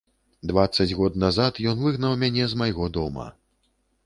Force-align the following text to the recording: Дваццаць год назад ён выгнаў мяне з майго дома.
Дваццаць 0.51 0.87
год 1.01 1.19
назад 1.25 1.59
ён 1.73 1.83
выгнаў 1.85 2.17
мяне 2.25 2.43
з 2.55 2.63
майго 2.63 2.89
дома. 2.97 3.29